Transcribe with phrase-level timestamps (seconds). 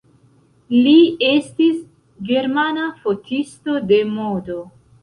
[0.85, 0.93] Li
[1.27, 1.77] estis
[2.33, 4.61] germana fotisto de modo.